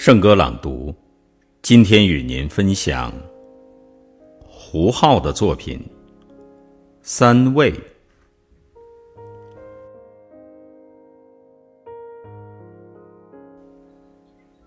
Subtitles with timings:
[0.00, 0.94] 圣歌朗读，
[1.60, 3.12] 今天与您分享
[4.46, 5.76] 胡浩的作品
[7.02, 7.72] 《三味》。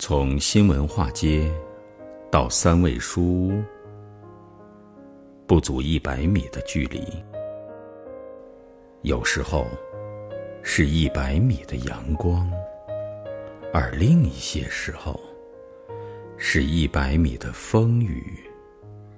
[0.00, 1.48] 从新文化街
[2.28, 3.62] 到三味书屋，
[5.46, 7.04] 不足一百米的距离。
[9.02, 9.68] 有时候，
[10.64, 12.50] 是一百米的阳光。
[13.72, 15.20] 而另一些时候，
[16.36, 18.36] 是一百米的风雨，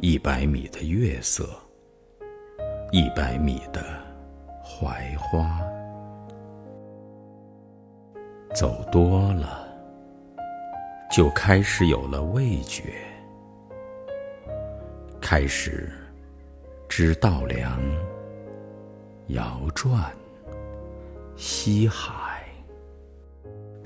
[0.00, 1.48] 一百米的月色，
[2.92, 3.82] 一百米的
[4.62, 5.60] 槐花。
[8.54, 9.66] 走多了，
[11.10, 12.82] 就开始有了味觉，
[15.22, 15.90] 开始
[16.86, 17.80] 知道粮，
[19.28, 20.14] 摇转，
[21.34, 22.23] 西海。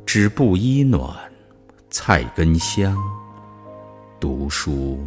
[0.09, 1.15] 知布衣暖，
[1.91, 2.97] 菜根香，
[4.19, 5.07] 读书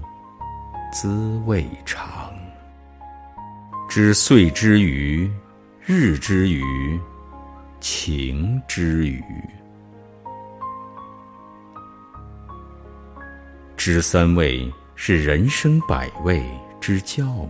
[0.93, 2.31] 滋味长。
[3.89, 5.27] 知岁之余，
[5.83, 6.61] 日之余，
[7.79, 9.23] 情之余。
[13.75, 16.45] 知三味是人生百味
[16.79, 17.49] 之教母，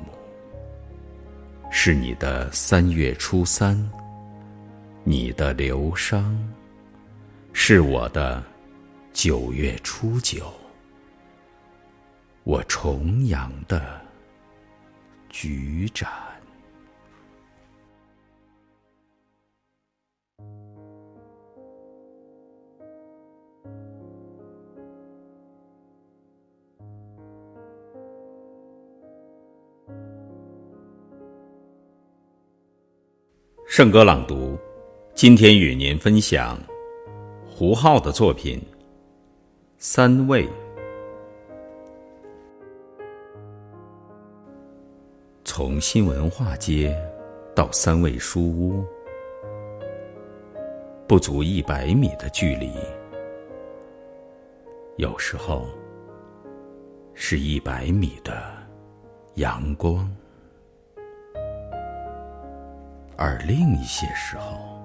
[1.69, 3.77] 是你的三月初三，
[5.03, 6.23] 你的流觞。
[7.73, 8.43] 是我的
[9.13, 10.53] 九月初九，
[12.43, 14.01] 我重阳的
[15.29, 16.09] 菊盏。
[33.65, 34.59] 圣歌朗读，
[35.15, 36.59] 今天与您分享。
[37.53, 38.57] 胡浩的作品
[39.77, 40.47] 《三味》，
[45.43, 46.97] 从新文化街
[47.53, 48.83] 到三味书屋，
[51.07, 52.71] 不足一百米的距离。
[54.95, 55.67] 有时候，
[57.13, 58.41] 是一百米的
[59.35, 60.09] 阳光，
[63.17, 64.80] 而另一些时候。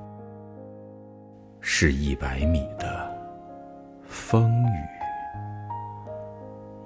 [1.69, 3.13] 是一百米的
[4.09, 4.87] 风雨，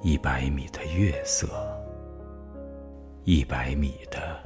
[0.01, 1.47] 一百米的月色，
[3.25, 4.43] 一百米的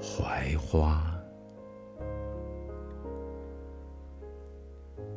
[0.00, 1.04] 槐花。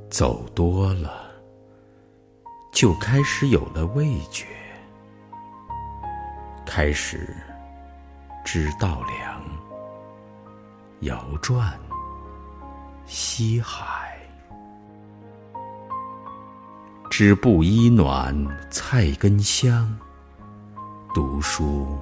[0.10, 1.32] 走多了，
[2.74, 4.46] 就开始有了味觉，
[6.66, 7.34] 开始
[8.44, 9.42] 知道凉，
[11.00, 11.74] 摇转。
[13.08, 14.01] 西海，
[17.24, 18.36] 知布衣暖，
[18.72, 19.96] 菜根香。
[21.14, 21.96] 读书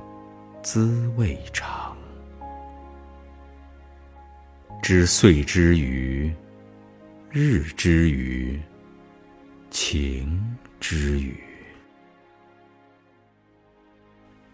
[0.63, 1.94] 滋味长。
[4.81, 6.34] 知岁之余，
[7.29, 8.58] 日之余，
[9.69, 11.38] 情之余。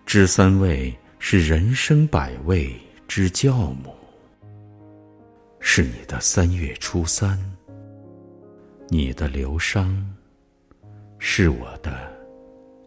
[0.04, 2.76] 知三味是人生百味
[3.08, 3.96] 之教母。
[5.60, 7.40] 是你的三月初三，
[8.90, 9.86] 你的流觞；
[11.28, 11.92] 是我的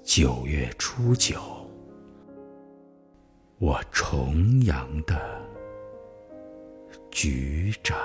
[0.05, 1.41] 九月初九，
[3.59, 5.21] 我重阳的
[7.11, 7.99] 菊盏。